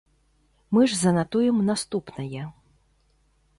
[0.77, 2.43] Мы ж занатуем наступнае.